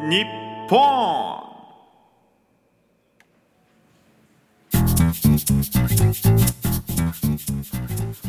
[0.00, 0.24] 日
[0.68, 0.78] 本。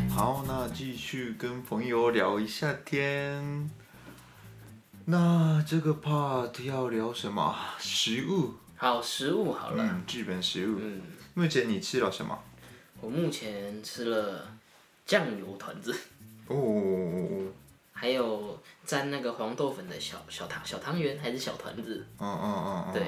[0.10, 3.70] 好，那继续跟朋友聊一下天。
[5.06, 7.56] 那这个 part 要聊什么？
[7.80, 8.56] 食物。
[8.76, 9.84] 好，食物好了。
[9.84, 10.78] 嗯，日本食物。
[10.80, 11.02] 嗯。
[11.34, 12.38] 目前你吃了什么？
[13.02, 14.48] 我目前吃了
[15.06, 15.96] 酱油团子。
[16.48, 17.52] 哦。
[18.04, 22.06] 还有沾那个黄豆粉的小小汤小汤圆，还是小团子？
[22.20, 22.94] 嗯嗯嗯嗯。
[22.94, 23.02] 对。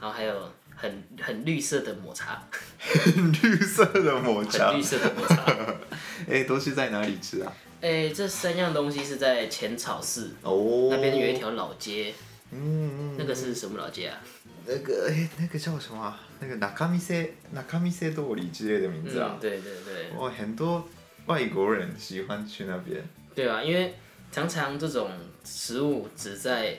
[0.00, 2.42] 然后还有很很绿色的抹茶。
[2.80, 4.70] 很绿色的抹茶。
[4.74, 5.46] 很绿色的抹茶。
[6.28, 7.52] 哎，都是在哪里吃啊？
[7.80, 10.34] 哎，这三样东西是在浅草寺。
[10.42, 10.88] 哦。
[10.90, 12.12] 那边有一条老街。
[12.50, 13.16] 嗯嗯。
[13.16, 14.18] 那个是什么老街啊？
[14.66, 16.18] 那个哎，那个叫什么？
[16.40, 17.32] 那个中见世
[17.70, 19.38] 中见世通り之类的名字啊？
[19.40, 20.10] 对对对。
[20.18, 20.84] 哇，很多
[21.26, 23.00] 外国人喜欢去那边。
[23.36, 23.94] 对啊，因为
[24.30, 25.10] 常常这种
[25.44, 26.78] 食物只在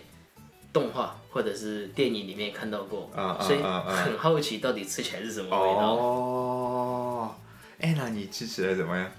[0.71, 3.09] 动画或者是电影里面看到过，
[3.41, 5.93] 所以很好奇到底吃起来是什么味道。
[5.93, 7.35] 哦。
[7.79, 9.11] 哎，那你吃起来怎么样？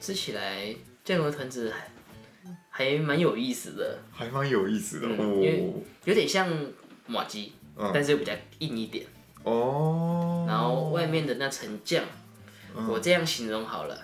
[0.00, 1.72] 吃起来酱油团子
[2.70, 3.98] 还蛮有意思的。
[4.12, 5.72] 还蛮有意思的，因为
[6.04, 6.48] 有点像
[7.06, 7.50] 麻糬。
[7.94, 9.06] 但是又比较硬一点
[9.42, 12.04] 哦，然后外面的那层酱，
[12.76, 13.98] 嗯、我这样形容好了，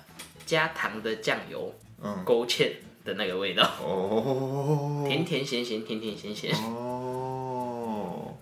[0.46, 2.72] 加糖的酱油，嗯、勾芡
[3.06, 8.36] 的那个味道哦，甜甜咸咸，甜甜咸咸哦，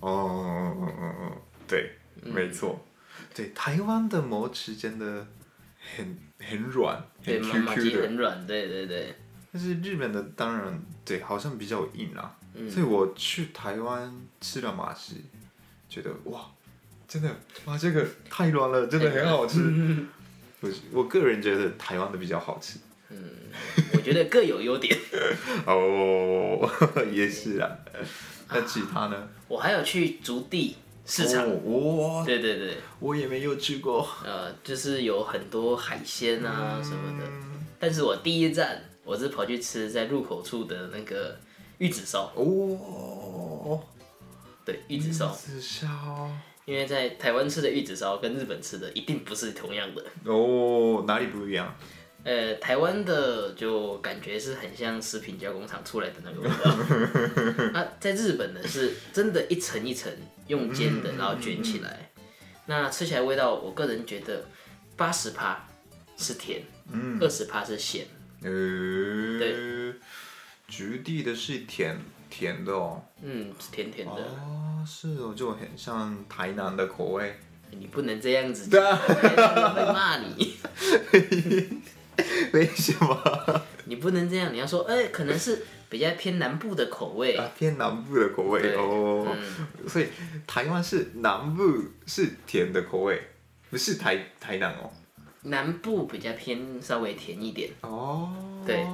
[0.00, 1.32] 哦，嗯嗯嗯，
[1.68, 1.92] 对，
[2.22, 2.84] 嗯、没错，
[3.34, 5.26] 对，台湾的麻糬真的
[5.96, 9.14] 很很软，对，很软，对对对，
[9.52, 12.34] 但是日本的当然对，好像比较硬啊。
[12.68, 15.12] 所以我去台湾吃了麻糬，
[15.88, 16.44] 觉得哇，
[17.06, 17.32] 真的
[17.66, 20.06] 哇，这个太软了，真的很好吃。
[20.60, 22.80] 我我个人觉得台湾的比较好吃。
[23.10, 23.16] 嗯，
[23.94, 24.96] 我觉得各有优点。
[25.66, 26.68] 哦，
[27.12, 27.70] 也是啊。
[28.48, 29.28] 那其他呢？
[29.48, 30.76] 我还有去竹地
[31.06, 31.46] 市场。
[31.64, 34.08] 哇，对对对，我也没有去过。
[34.24, 37.26] 呃，就是有很多海鲜啊什么的。
[37.78, 41.38] 但是我第一站我是跑去吃在入口处的那个。
[41.80, 43.80] 玉子烧哦，
[44.64, 46.28] 对，玉子烧，玉子烧，
[46.64, 51.72] 因为在台湾吃的玉子烧跟日本吃的一定不是同样的哦，哪里不一样？
[52.24, 56.70] 呃，台湾的就感觉是很像食品加工厂出来的那个味道，
[57.78, 60.12] 啊，在日本呢是真的一层一层
[60.48, 62.10] 用煎的，然后卷起来，
[62.66, 64.44] 那吃起来味道，我个人觉得
[64.96, 65.66] 八十趴
[66.16, 66.62] 是甜，
[66.92, 68.06] 嗯，二十趴是咸，
[68.42, 69.94] 呃，对。
[70.68, 77.34] 筑地的是甜甜的哦，嗯，是甜甜的哦，是哦，就很像台南的口味。
[77.70, 80.56] 你不能这样子，台南人会骂你。
[82.52, 83.62] 为什么？
[83.84, 87.36] 你不能这样，你要说，哎、欸，可能是比较偏南部的口味。
[87.36, 89.26] 啊，偏南部的口味哦。
[89.28, 90.06] 嗯、所以
[90.46, 93.20] 台湾是南部是甜的口味，
[93.70, 94.90] 不是台台南哦。
[95.42, 97.70] 南部比较偏稍微甜一点。
[97.82, 98.32] 哦。
[98.66, 98.84] 对。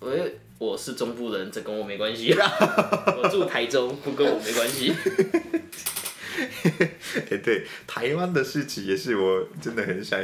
[0.00, 0.12] 我
[0.58, 2.30] 我是中部人，这跟我没关系。
[2.36, 4.92] 我住台中，不跟我没关系。
[7.30, 10.20] 哎，对，台湾的事情也是我真的很想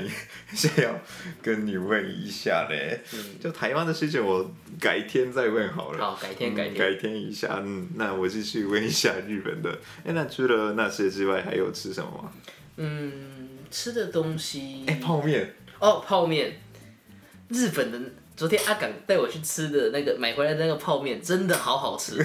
[0.53, 1.01] 想要
[1.43, 3.01] 跟你问一下嘞。
[3.13, 4.51] 嗯、就台湾的事情，我
[4.81, 5.99] 改天再问好了。
[5.99, 7.61] 好，改天改天、嗯、改天一下。
[7.65, 9.71] 嗯，那我继续问一下日本的。
[10.05, 12.33] 哎，那除了那些之外，还有吃什么吗？
[12.77, 14.85] 嗯，吃的东西。
[14.87, 15.55] 哎，泡面。
[15.79, 16.61] 哦，泡面。
[17.49, 18.01] 日本的。
[18.37, 22.17] 昨天阿港带我去吃的那个买回来的那个泡面，真的好好吃，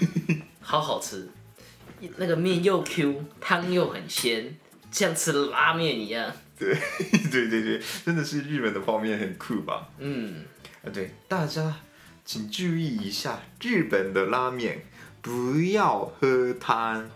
[0.60, 1.26] 好好吃，
[2.16, 4.56] 那个面又 Q，汤又很鲜，
[4.90, 6.32] 像吃拉面一样。
[6.58, 6.76] 对
[7.30, 9.88] 对对对，真的是日本的泡面很酷吧？
[9.98, 10.44] 嗯，
[10.84, 11.76] 啊对，大家
[12.24, 14.86] 请注意一下，日本的拉面
[15.20, 17.10] 不要喝汤，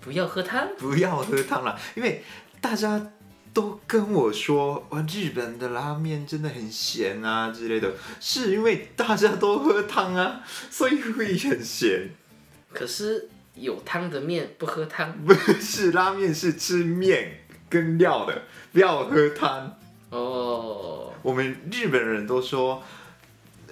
[0.00, 2.22] 不要喝汤，不要喝汤了，因为
[2.60, 3.12] 大家。
[3.54, 10.40] 都跟我说哇，日本的拉面真的很咸啊之类的，是因为大家都喝汤啊，
[10.70, 12.08] 所以会很咸。
[12.72, 15.12] 可是有汤的面不喝汤？
[15.24, 19.78] 不是拉面是吃面跟料的，不要喝汤。
[20.10, 22.82] 哦，我们日本人都说，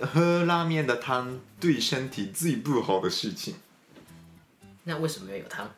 [0.01, 3.55] 喝拉面的汤对身体最不好的事情。
[4.85, 5.71] 那为什么要有汤？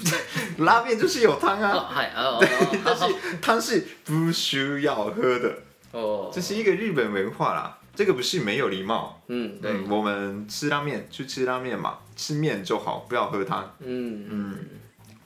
[0.64, 1.72] 拉面就是有汤啊。
[1.72, 2.42] 哦，嗨，哦，
[2.84, 3.04] 但是
[3.42, 5.58] 汤是不需要喝的。
[5.92, 7.78] 哦，这是一个日本文化啦。
[7.96, 9.22] 这个不是没有礼貌。
[9.28, 9.80] 嗯，对。
[9.88, 13.74] 我们吃拉面去吃拉面嘛，吃面就好，不要喝汤。
[13.80, 14.58] 嗯嗯。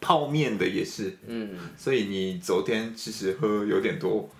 [0.00, 1.14] 泡面的也是。
[1.26, 1.58] 嗯。
[1.76, 4.31] 所以你昨天其实喝有点多。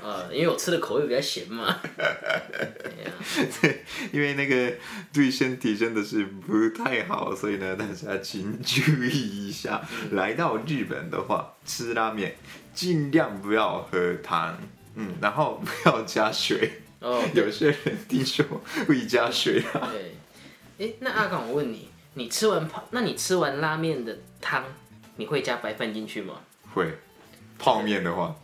[0.00, 1.76] 呃， 因为我吃的口味比较咸嘛。
[3.60, 4.72] 对，因为那个
[5.12, 9.82] 对身体真的是不太好，所以呢，大家请注意一下。
[10.12, 12.36] 来到日本的话，吃拉面
[12.72, 14.56] 尽量不要喝汤。
[14.96, 16.82] 嗯，然后不要加水。
[17.00, 17.22] 哦。
[17.32, 18.44] 有些人听说
[18.88, 19.88] 会加水啊。
[19.92, 20.16] 对。
[20.78, 24.64] 哎，那阿港，我问你，你吃完泡，那你吃完拉面的汤，
[25.16, 26.34] 你会加白饭进去吗？
[26.74, 26.98] 会。
[27.58, 28.34] 泡面的话。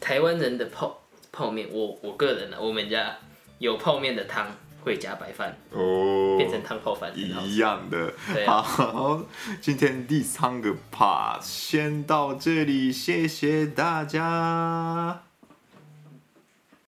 [0.00, 1.02] 台湾人的泡
[1.32, 3.16] 泡面，我我个人呢，我们家
[3.58, 4.46] 有泡面的汤
[4.82, 5.56] 会加白饭。
[5.70, 6.36] 哦。
[6.38, 7.12] 变成汤泡饭。
[7.16, 8.12] 一样的。
[8.32, 8.46] 对。
[8.46, 9.22] 好，
[9.60, 15.23] 今天第三个 part 先到这里，谢谢大家。